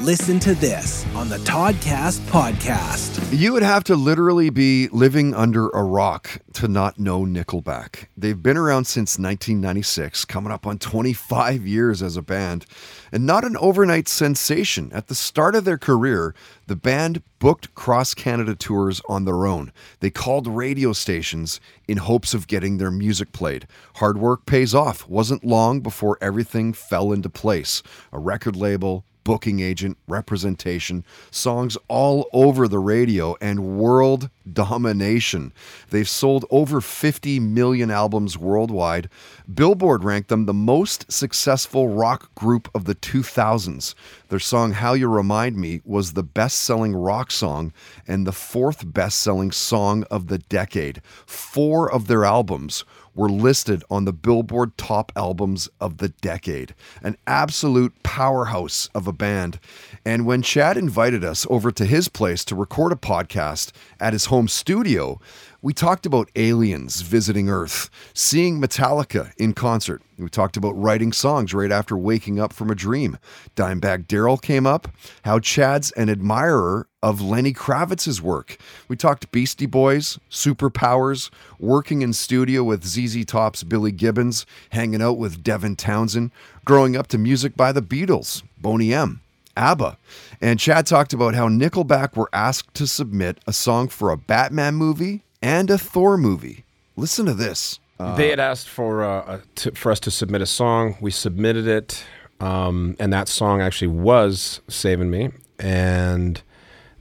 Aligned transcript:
listen 0.00 0.38
to 0.38 0.54
this 0.54 1.04
on 1.16 1.28
the 1.28 1.38
Toddcast 1.38 2.20
podcast. 2.28 3.36
You 3.36 3.52
would 3.52 3.64
have 3.64 3.82
to 3.84 3.96
literally 3.96 4.48
be 4.48 4.86
living 4.88 5.34
under 5.34 5.68
a 5.70 5.82
rock 5.82 6.38
to 6.52 6.68
not 6.68 7.00
know 7.00 7.24
Nickelback. 7.24 8.06
They've 8.16 8.40
been 8.40 8.56
around 8.56 8.84
since 8.84 9.18
1996, 9.18 10.24
coming 10.24 10.52
up 10.52 10.68
on 10.68 10.78
25 10.78 11.66
years 11.66 12.00
as 12.00 12.16
a 12.16 12.22
band, 12.22 12.64
and 13.10 13.26
not 13.26 13.44
an 13.44 13.56
overnight 13.56 14.06
sensation. 14.06 14.92
At 14.92 15.08
the 15.08 15.16
start 15.16 15.56
of 15.56 15.64
their 15.64 15.78
career, 15.78 16.32
the 16.68 16.76
band 16.76 17.22
booked 17.40 17.74
cross 17.74 18.14
Canada 18.14 18.54
tours 18.54 19.00
on 19.08 19.24
their 19.24 19.46
own. 19.46 19.72
They 19.98 20.10
called 20.10 20.46
radio 20.46 20.92
stations 20.92 21.60
in 21.88 21.98
hopes 21.98 22.34
of 22.34 22.46
getting 22.46 22.78
their 22.78 22.92
music 22.92 23.32
played. 23.32 23.66
Hard 23.96 24.18
work 24.18 24.46
pays 24.46 24.76
off. 24.76 25.08
Wasn't 25.08 25.44
long 25.44 25.80
before 25.80 26.18
everything 26.20 26.72
fell 26.72 27.12
into 27.12 27.28
place. 27.28 27.82
A 28.12 28.18
record 28.18 28.54
label, 28.54 29.04
booking 29.28 29.60
agent, 29.60 29.98
representation, 30.08 31.04
songs 31.30 31.76
all 31.86 32.30
over 32.32 32.66
the 32.66 32.78
radio, 32.78 33.36
and 33.42 33.78
world 33.78 34.30
domination. 34.50 35.52
They've 35.90 36.08
sold 36.08 36.46
over 36.48 36.80
50 36.80 37.38
million 37.38 37.90
albums 37.90 38.38
worldwide. 38.38 39.10
Billboard 39.52 40.02
ranked 40.02 40.30
them 40.30 40.46
the 40.46 40.54
most 40.54 41.12
successful 41.12 41.88
rock 41.88 42.34
group 42.36 42.70
of 42.74 42.86
the 42.86 42.94
2000s. 42.94 43.94
Their 44.30 44.38
song 44.38 44.72
How 44.72 44.94
You 44.94 45.08
Remind 45.08 45.58
Me 45.58 45.82
was 45.84 46.14
the 46.14 46.22
best 46.22 46.60
selling 46.62 46.96
rock 46.96 47.30
song 47.30 47.74
and 48.06 48.26
the 48.26 48.32
fourth 48.32 48.94
best 48.94 49.18
selling 49.18 49.52
song 49.52 50.04
of 50.04 50.28
the 50.28 50.38
decade. 50.38 51.02
Four 51.26 51.92
of 51.92 52.06
their 52.06 52.24
albums 52.24 52.82
were 53.18 53.28
listed 53.28 53.82
on 53.90 54.04
the 54.04 54.12
Billboard 54.12 54.78
Top 54.78 55.10
Albums 55.16 55.68
of 55.80 55.96
the 55.96 56.10
Decade. 56.10 56.72
An 57.02 57.16
absolute 57.26 58.00
powerhouse 58.04 58.88
of 58.94 59.08
a 59.08 59.12
band. 59.12 59.58
And 60.04 60.24
when 60.24 60.40
Chad 60.40 60.76
invited 60.76 61.24
us 61.24 61.44
over 61.50 61.72
to 61.72 61.84
his 61.84 62.08
place 62.08 62.44
to 62.44 62.54
record 62.54 62.92
a 62.92 62.96
podcast 62.96 63.72
at 63.98 64.12
his 64.12 64.26
home 64.26 64.46
studio, 64.46 65.20
we 65.60 65.72
talked 65.72 66.06
about 66.06 66.30
aliens 66.36 67.00
visiting 67.00 67.48
Earth, 67.48 67.90
seeing 68.14 68.60
Metallica 68.60 69.32
in 69.38 69.54
concert. 69.54 70.00
We 70.16 70.28
talked 70.28 70.56
about 70.56 70.80
writing 70.80 71.12
songs 71.12 71.52
right 71.52 71.72
after 71.72 71.96
waking 71.96 72.38
up 72.38 72.52
from 72.52 72.70
a 72.70 72.76
dream. 72.76 73.18
Dimebag 73.56 74.06
Darrell 74.06 74.36
came 74.36 74.68
up, 74.68 74.86
how 75.24 75.40
Chad's 75.40 75.90
an 75.92 76.10
admirer 76.10 76.86
of 77.02 77.20
Lenny 77.20 77.52
Kravitz's 77.52 78.22
work. 78.22 78.56
We 78.86 78.94
talked 78.94 79.32
Beastie 79.32 79.66
Boys, 79.66 80.20
superpowers, 80.30 81.28
working 81.58 82.02
in 82.02 82.12
studio 82.12 82.62
with 82.62 82.84
ZZ 82.84 83.24
Top's 83.24 83.64
Billy 83.64 83.92
Gibbons, 83.92 84.46
hanging 84.70 85.02
out 85.02 85.18
with 85.18 85.42
Devin 85.42 85.74
Townsend, 85.74 86.30
growing 86.64 86.96
up 86.96 87.08
to 87.08 87.18
music 87.18 87.56
by 87.56 87.72
the 87.72 87.82
Beatles, 87.82 88.44
Boney 88.60 88.94
M. 88.94 89.22
ABBA. 89.56 89.98
And 90.40 90.60
Chad 90.60 90.86
talked 90.86 91.12
about 91.12 91.34
how 91.34 91.48
Nickelback 91.48 92.16
were 92.16 92.30
asked 92.32 92.74
to 92.74 92.86
submit 92.86 93.40
a 93.44 93.52
song 93.52 93.88
for 93.88 94.12
a 94.12 94.16
Batman 94.16 94.76
movie 94.76 95.24
and 95.42 95.70
a 95.70 95.78
Thor 95.78 96.16
movie. 96.16 96.64
Listen 96.96 97.26
to 97.26 97.34
this. 97.34 97.78
they 98.16 98.28
had 98.28 98.38
asked 98.40 98.68
for 98.68 99.02
uh, 99.04 99.40
to, 99.56 99.72
for 99.72 99.90
us 99.92 100.00
to 100.00 100.10
submit 100.10 100.40
a 100.42 100.46
song. 100.46 100.96
We 101.00 101.10
submitted 101.10 101.66
it, 101.66 102.04
um, 102.40 102.96
and 103.00 103.12
that 103.12 103.28
song 103.28 103.60
actually 103.60 103.88
was 103.88 104.60
"Saving 104.68 105.10
Me." 105.10 105.30
And 105.58 106.40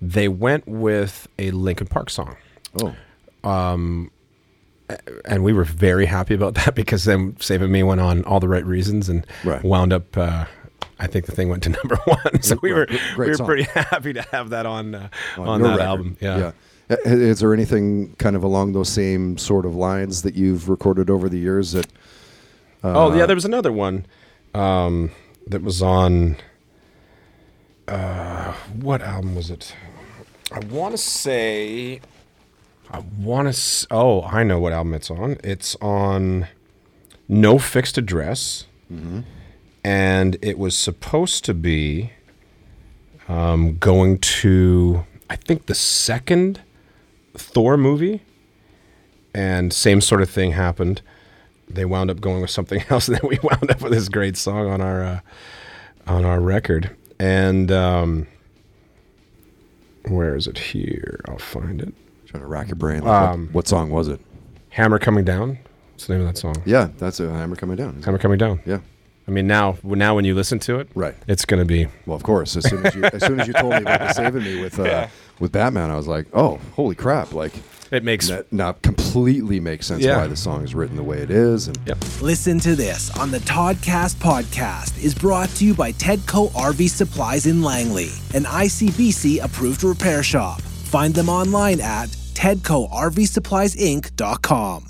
they 0.02 0.28
went 0.28 0.68
with 0.68 1.28
a 1.40 1.52
Linkin 1.52 1.88
Park 1.88 2.10
song, 2.10 2.36
Oh, 2.82 2.96
and 5.26 5.44
we 5.44 5.54
were 5.54 5.64
very 5.66 6.06
happy 6.06 6.34
about 6.34 6.56
that 6.56 6.76
because 6.82 7.04
then 7.06 7.36
"Saving 7.40 7.72
Me" 7.72 7.84
went 7.84 8.02
on 8.02 8.24
all 8.26 8.40
the 8.40 8.48
right 8.48 8.66
reasons 8.66 9.10
and 9.10 9.26
Right. 9.44 9.64
wound 9.64 9.94
up. 9.94 10.16
Uh, 10.18 10.46
I 11.00 11.06
think 11.08 11.26
the 11.28 11.32
thing 11.32 11.50
went 11.50 11.64
to 11.64 11.70
number 11.84 11.98
one, 12.06 12.42
so 12.42 12.58
we 12.62 12.74
were 12.74 12.86
Great 12.88 13.18
we 13.18 13.28
were 13.28 13.34
song. 13.36 13.46
pretty 13.48 13.64
happy 13.74 14.14
to 14.14 14.22
have 14.32 14.50
that 14.52 14.66
on 14.66 14.96
uh, 14.96 15.10
on, 15.38 15.60
your 15.60 15.70
that 15.70 15.74
record. 15.76 15.82
album. 15.88 16.18
Yeah. 16.20 16.38
Yeah. 16.38 16.52
Uh, 16.90 16.96
Is 17.06 17.40
there 17.40 17.54
anything 17.54 18.16
kind 18.16 18.36
of 18.36 18.44
along 18.44 18.74
those 18.74 18.90
same 18.90 19.38
sort 19.38 19.66
of 19.66 19.76
lines 19.76 20.22
that 20.22 20.36
you've 20.36 20.70
recorded 20.70 21.10
over 21.10 21.28
the 21.30 21.38
years 21.38 21.74
that 21.74 21.88
oh 22.84 23.14
yeah, 23.16 23.26
there 23.26 23.36
was 23.36 23.46
another 23.46 23.72
one 23.72 24.06
um, 24.54 25.12
that 25.48 25.62
was 25.64 25.82
on. 25.82 26.38
Uh, 27.88 28.54
what 28.82 29.02
album 29.02 29.36
was 29.36 29.50
it? 29.50 29.74
I 30.52 30.60
want 30.60 30.94
to 30.94 30.98
say. 30.98 32.00
I 32.90 33.00
want 33.20 33.54
to. 33.54 33.88
Oh, 33.92 34.22
I 34.24 34.44
know 34.44 34.60
what 34.60 34.72
album 34.74 34.94
it's 34.94 35.12
on. 35.12 35.38
It's 35.44 35.76
on 35.82 36.48
No 37.28 37.58
Fixed 37.60 37.98
Address, 37.98 38.66
and 39.84 40.38
it 40.42 40.58
was 40.58 40.78
supposed 40.78 41.44
to 41.46 41.54
be 41.54 42.12
um, 43.28 43.78
going 43.78 44.20
to. 44.20 45.06
I 45.30 45.36
think 45.36 45.66
the 45.66 45.76
second 45.76 46.62
Thor 47.38 47.78
movie, 47.78 48.22
and 49.34 49.72
same 49.72 50.02
sort 50.02 50.22
of 50.22 50.30
thing 50.30 50.52
happened. 50.52 51.02
They 51.70 51.86
wound 51.86 52.10
up 52.10 52.22
going 52.22 52.42
with 52.42 52.50
something 52.50 52.82
else, 52.90 53.08
and 53.08 53.18
then 53.18 53.30
we 53.30 53.40
wound 53.44 53.70
up 53.72 53.82
with 53.82 53.92
this 53.92 54.10
great 54.10 54.38
song 54.38 54.68
on 54.70 54.82
our 54.82 55.04
uh, 55.04 55.20
on 56.08 56.26
our 56.26 56.40
record. 56.40 56.96
And 57.20 57.72
um, 57.72 58.28
where 60.08 60.36
is 60.36 60.48
it 60.48 60.58
here? 60.58 61.20
I'll 61.28 61.38
find 61.38 61.82
it. 61.82 61.94
trying 62.28 62.42
to 62.44 62.48
rack 62.48 62.68
your 62.68 62.76
brain? 62.76 63.02
Like 63.04 63.22
what- 63.24 63.32
Um, 63.34 63.50
what, 63.52 63.68
song 63.68 63.90
was 63.90 64.08
it? 64.08 64.20
Hammer 64.70 65.00
coming 65.00 65.26
down. 65.26 65.58
What's 65.94 66.06
the 66.08 66.14
name 66.14 66.22
of 66.22 66.28
that 66.34 66.38
song? 66.40 66.56
Yeah, 66.66 66.90
that's 66.98 67.20
a 67.20 67.30
hammer 67.32 67.56
coming 67.56 67.76
down. 67.78 67.98
it? 67.98 68.06
Hammer 68.06 68.20
coming 68.20 68.38
down. 68.38 68.60
Yeah. 68.66 68.80
I 69.28 69.32
mean, 69.32 69.48
now 69.48 69.78
now 69.84 70.16
when 70.16 70.24
you 70.26 70.34
listen 70.36 70.58
to 70.60 70.80
it, 70.80 70.88
Right. 70.96 71.16
it's 71.28 71.44
gonna 71.46 71.66
be 71.66 71.88
Well, 72.06 72.16
of 72.16 72.24
course. 72.24 72.56
As 72.56 72.64
soon 72.70 72.86
as 72.86 72.96
you, 72.96 73.04
as 73.04 73.26
soon 73.26 73.40
as 73.42 73.48
you 73.48 73.54
told 73.54 73.74
me 73.74 73.80
about 73.82 74.00
the 74.00 74.14
saving 74.14 74.44
me 74.44 74.62
with 74.62 74.80
uh, 74.80 75.08
with 75.40 75.52
Batman, 75.52 75.90
I 75.92 75.96
was 75.98 76.08
like, 76.08 76.28
oh, 76.34 76.60
holy 76.76 76.96
crap! 76.96 77.34
Like 77.34 77.52
it 77.92 78.04
makes 78.04 78.28
that 78.30 78.52
now 78.54 78.72
completely 78.74 79.60
makes 79.60 79.86
sense 79.88 80.04
Yeah. 80.04 80.18
why 80.18 80.28
the 80.28 80.36
song 80.36 80.64
is 80.64 80.74
written 80.76 80.96
the 80.98 81.04
way 81.04 81.18
it 81.20 81.30
is. 81.32 81.68
And 81.68 81.78
Yep. 81.86 81.98
Listen 82.22 82.60
to 82.60 82.76
this 82.76 83.10
on 83.18 83.32
the 83.32 83.40
Toddcast 83.40 84.16
podcast 84.16 85.02
is 85.04 85.14
brought 85.16 85.50
to 85.56 85.66
you 85.66 85.74
by 85.74 85.92
Tedco 85.94 86.52
RV 86.54 86.90
Supplies 86.90 87.46
in 87.48 87.62
Langley, 87.62 88.10
an 88.34 88.44
ICBC 88.46 89.40
approved 89.44 89.84
repair 89.84 90.22
shop. 90.24 90.62
Find 90.62 91.14
them 91.14 91.28
online 91.30 91.80
at 91.82 92.08
tedcorvsuppliesinc.com. 92.34 94.84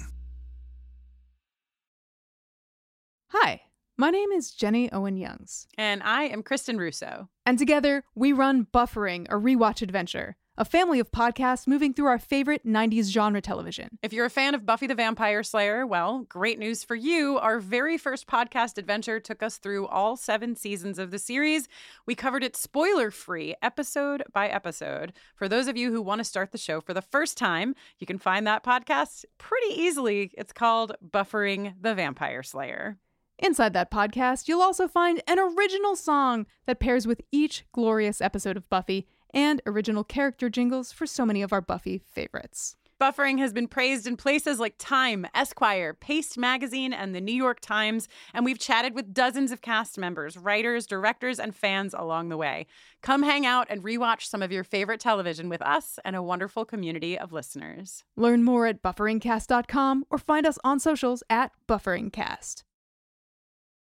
Hi, 3.29 3.61
my 3.97 4.11
name 4.11 4.31
is 4.31 4.51
Jenny 4.51 4.91
Owen 4.91 5.17
Youngs, 5.17 5.67
And 5.77 6.03
I 6.03 6.23
am 6.23 6.43
Kristen 6.43 6.77
Russo. 6.77 7.29
and 7.45 7.57
together 7.57 8.03
we 8.15 8.31
run 8.31 8.67
Buffering, 8.71 9.25
a 9.29 9.33
rewatch 9.35 9.81
adventure, 9.81 10.35
a 10.59 10.65
family 10.65 10.99
of 10.99 11.11
podcasts 11.11 11.67
moving 11.67 11.93
through 11.93 12.07
our 12.07 12.17
favorite 12.19 12.65
90s 12.65 13.11
genre 13.11 13.41
television. 13.41 13.97
If 14.03 14.13
you're 14.13 14.25
a 14.25 14.29
fan 14.29 14.53
of 14.55 14.65
Buffy 14.65 14.85
the 14.87 14.95
Vampire 14.95 15.41
Slayer, 15.43 15.85
well, 15.85 16.25
great 16.29 16.57
news 16.59 16.83
for 16.83 16.95
you. 16.95 17.37
Our 17.37 17.59
very 17.59 17.97
first 17.97 18.27
podcast 18.27 18.77
adventure 18.77 19.19
took 19.19 19.41
us 19.43 19.57
through 19.57 19.87
all 19.87 20.15
seven 20.17 20.55
seasons 20.55 20.97
of 20.99 21.11
the 21.11 21.19
series. 21.19 21.67
We 22.07 22.15
covered 22.15 22.43
it 22.43 22.55
spoiler 22.55 23.11
free, 23.11 23.55
episode 23.61 24.23
by 24.33 24.47
episode. 24.47 25.13
For 25.35 25.47
those 25.47 25.67
of 25.67 25.77
you 25.77 25.91
who 25.91 26.01
want 26.01 26.19
to 26.19 26.23
start 26.25 26.51
the 26.51 26.57
show 26.57 26.81
for 26.81 26.93
the 26.93 27.01
first 27.03 27.37
time, 27.37 27.75
you 27.99 28.07
can 28.07 28.17
find 28.17 28.45
that 28.47 28.63
podcast 28.63 29.25
pretty 29.37 29.79
easily. 29.79 30.31
It's 30.37 30.53
called 30.53 30.93
Buffering 31.07 31.73
the 31.79 31.93
Vampire 31.93 32.41
Slayer. 32.43 32.97
Inside 33.39 33.73
that 33.73 33.91
podcast, 33.91 34.47
you'll 34.47 34.61
also 34.61 34.87
find 34.87 35.21
an 35.27 35.37
original 35.39 35.95
song 35.95 36.47
that 36.65 36.79
pairs 36.79 37.05
with 37.05 37.21
each 37.31 37.65
glorious 37.71 38.19
episode 38.19 38.57
of 38.57 38.69
Buffy 38.69 39.07
and 39.31 39.61
original 39.65 40.03
character 40.03 40.49
jingles 40.49 40.91
for 40.91 41.05
so 41.05 41.25
many 41.25 41.41
of 41.43 41.53
our 41.53 41.61
Buffy 41.61 42.01
favorites. 42.05 42.77
Buffering 42.99 43.37
has 43.37 43.53
been 43.53 43.67
praised 43.67 44.07
in 44.07 44.17
places 44.17 44.59
like 44.59 44.73
Time, 44.79 45.27
Esquire, 45.35 45.93
Paste 45.93 46.35
Magazine, 46.35 46.93
and 46.93 47.13
the 47.13 47.21
New 47.21 47.33
York 47.33 47.59
Times, 47.59 48.07
and 48.33 48.43
we've 48.43 48.57
chatted 48.57 48.95
with 48.95 49.13
dozens 49.13 49.51
of 49.51 49.61
cast 49.61 49.99
members, 49.99 50.35
writers, 50.35 50.87
directors, 50.87 51.39
and 51.39 51.55
fans 51.55 51.93
along 51.93 52.29
the 52.29 52.37
way. 52.37 52.65
Come 53.03 53.21
hang 53.21 53.45
out 53.45 53.67
and 53.69 53.83
rewatch 53.83 54.23
some 54.23 54.41
of 54.41 54.51
your 54.51 54.63
favorite 54.63 54.99
television 54.99 55.47
with 55.47 55.61
us 55.61 55.99
and 56.03 56.15
a 56.15 56.23
wonderful 56.23 56.65
community 56.65 57.19
of 57.19 57.31
listeners. 57.31 58.03
Learn 58.15 58.43
more 58.43 58.65
at 58.65 58.81
bufferingcast.com 58.81 60.05
or 60.09 60.17
find 60.17 60.47
us 60.47 60.57
on 60.63 60.79
socials 60.79 61.21
at 61.29 61.51
bufferingcast. 61.69 62.63